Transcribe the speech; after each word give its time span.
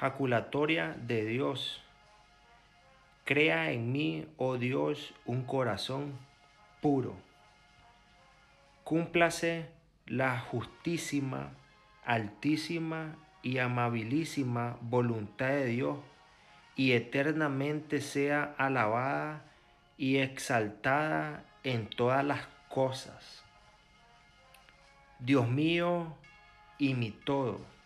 jaculatoria 0.00 0.94
de 1.06 1.24
Dios. 1.24 1.82
Crea 3.24 3.72
en 3.72 3.92
mí, 3.92 4.26
oh 4.36 4.56
Dios, 4.56 5.12
un 5.26 5.42
corazón 5.42 6.18
puro. 6.80 7.14
Cúmplase 8.84 9.66
la 10.06 10.38
justísima, 10.38 11.50
altísima 12.04 13.16
y 13.42 13.58
amabilísima 13.58 14.78
voluntad 14.80 15.48
de 15.48 15.66
Dios 15.66 15.98
y 16.74 16.92
eternamente 16.92 18.00
sea 18.00 18.54
alabada 18.56 19.44
y 19.98 20.18
exaltada 20.18 21.44
en 21.64 21.88
todas 21.88 22.24
las 22.24 22.46
cosas. 22.68 23.44
Dios 25.18 25.48
mío 25.48 26.16
y 26.78 26.94
mi 26.94 27.10
todo. 27.10 27.77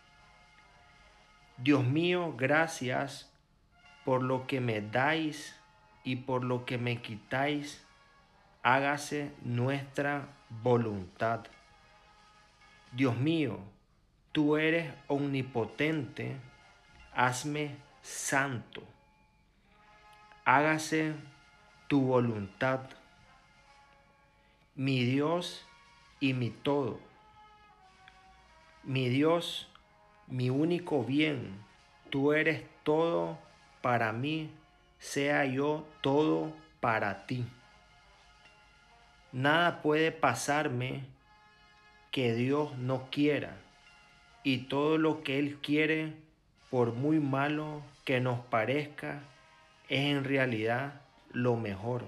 Dios 1.59 1.85
mío, 1.85 2.35
gracias 2.37 3.31
por 4.05 4.23
lo 4.23 4.47
que 4.47 4.61
me 4.61 4.81
dais 4.81 5.59
y 6.03 6.17
por 6.17 6.45
lo 6.45 6.65
que 6.65 6.79
me 6.79 7.01
quitáis. 7.01 7.85
Hágase 8.63 9.33
nuestra 9.43 10.29
voluntad. 10.63 11.47
Dios 12.93 13.17
mío, 13.17 13.59
tú 14.33 14.57
eres 14.57 14.93
omnipotente, 15.09 16.37
hazme 17.15 17.77
santo. 18.03 18.83
Hágase 20.45 21.15
tu 21.89 22.03
voluntad. 22.03 22.81
Mi 24.75 25.05
Dios 25.05 25.67
y 26.19 26.33
mi 26.33 26.51
todo 26.51 27.13
mi 28.85 29.09
Dios, 29.09 29.69
mi 30.27 30.51
único 30.51 31.05
bien, 31.05 31.57
tú 32.11 32.33
eres 32.33 32.65
todo 32.83 33.39
para 33.81 34.13
mí, 34.13 34.51
sea 34.99 35.45
yo 35.45 35.87
todo 36.01 36.53
para 36.81 37.27
ti. 37.27 37.45
Nada 39.33 39.83
puede 39.83 40.13
pasarme 40.13 41.05
que 42.11 42.35
Dios 42.35 42.77
no 42.77 43.09
quiera, 43.11 43.57
y 44.43 44.59
todo 44.59 44.99
lo 44.99 45.23
que 45.23 45.39
Él 45.39 45.59
quiere, 45.63 46.15
por 46.71 46.93
muy 46.93 47.21
malo 47.21 47.83
que 48.05 48.21
nos 48.21 48.41
parezca, 48.41 49.23
es 49.89 50.01
en 50.01 50.25
realidad 50.25 51.01
lo 51.33 51.57
mejor. 51.57 52.05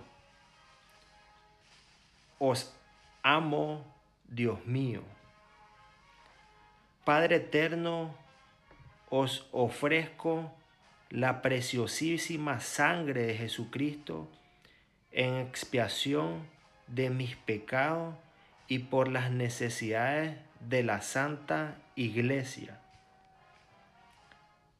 Os 2.38 2.74
amo, 3.22 3.84
Dios 4.28 4.64
mío. 4.66 5.02
Padre 7.04 7.36
eterno, 7.36 8.14
os 9.10 9.46
ofrezco 9.52 10.50
la 11.10 11.42
preciosísima 11.42 12.60
sangre 12.60 13.26
de 13.26 13.34
Jesucristo 13.34 14.26
en 15.12 15.36
expiación 15.36 16.48
de 16.86 17.10
mis 17.10 17.36
pecados 17.36 18.14
y 18.68 18.78
por 18.78 19.08
las 19.08 19.30
necesidades 19.30 20.38
de 20.60 20.82
la 20.82 21.02
Santa 21.02 21.76
Iglesia. 21.94 22.80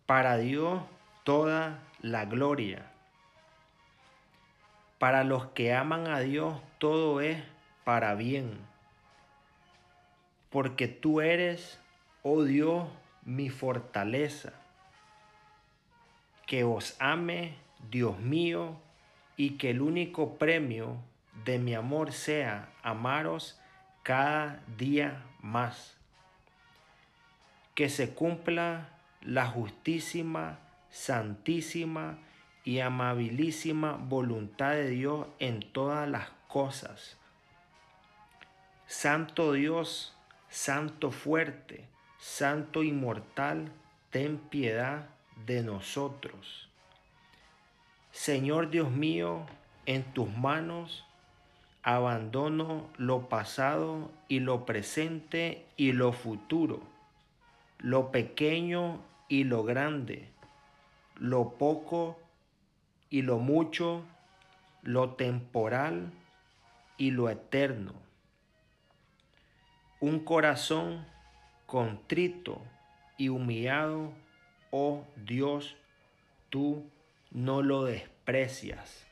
Para 0.06 0.38
Dios 0.38 0.83
toda 1.25 1.81
la 2.00 2.25
gloria. 2.25 2.86
Para 4.98 5.25
los 5.25 5.48
que 5.48 5.75
aman 5.75 6.06
a 6.06 6.20
Dios 6.20 6.59
todo 6.78 7.20
es 7.20 7.42
para 7.84 8.14
bien. 8.14 8.59
Porque 10.48 10.88
tú 10.88 11.20
eres 11.20 11.78
oh 12.27 12.42
Dios, 12.42 12.89
mi 13.27 13.50
fortaleza, 13.50 14.55
que 16.47 16.64
os 16.64 16.97
ame, 16.98 17.55
Dios 17.91 18.19
mío, 18.19 18.81
y 19.36 19.58
que 19.58 19.70
el 19.70 19.83
único 19.83 20.39
premio 20.39 20.97
de 21.44 21.59
mi 21.59 21.75
amor 21.75 22.12
sea 22.12 22.72
amaros 22.82 23.60
cada 24.03 24.62
día 24.78 25.22
más. 25.43 25.98
Que 27.75 27.91
se 27.91 28.15
cumpla 28.15 28.88
la 29.21 29.47
justísima, 29.47 30.60
santísima 30.88 32.19
y 32.65 32.81
amabilísima 32.81 33.98
voluntad 34.00 34.71
de 34.71 34.88
Dios 34.88 35.27
en 35.41 35.60
todas 35.72 36.09
las 36.09 36.31
cosas. 36.48 37.19
Santo 38.87 39.53
Dios, 39.53 40.16
Santo 40.48 41.10
fuerte, 41.10 41.87
Santo 42.26 42.82
inmortal, 42.82 43.70
ten 44.08 44.38
piedad 44.38 45.08
de 45.44 45.62
nosotros. 45.62 46.70
Señor 48.12 48.70
Dios 48.70 48.90
mío, 48.90 49.44
en 49.84 50.04
tus 50.14 50.34
manos 50.34 51.04
abandono 51.82 52.88
lo 52.96 53.28
pasado 53.28 54.10
y 54.26 54.40
lo 54.40 54.64
presente 54.64 55.66
y 55.76 55.92
lo 55.92 56.14
futuro, 56.14 56.80
lo 57.78 58.10
pequeño 58.10 59.02
y 59.28 59.44
lo 59.44 59.62
grande, 59.62 60.30
lo 61.16 61.50
poco 61.50 62.18
y 63.10 63.20
lo 63.20 63.38
mucho, 63.38 64.02
lo 64.82 65.10
temporal 65.10 66.10
y 66.96 67.10
lo 67.10 67.28
eterno. 67.28 67.92
Un 70.00 70.20
corazón 70.20 71.04
contrito 71.66 72.60
y 73.16 73.28
humillado, 73.28 74.12
oh 74.70 75.04
Dios, 75.25 75.76
tú 76.50 76.84
no 77.30 77.62
lo 77.62 77.84
desprecias. 77.84 79.06